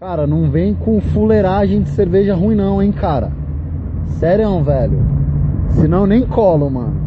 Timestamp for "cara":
0.00-0.28, 2.92-3.32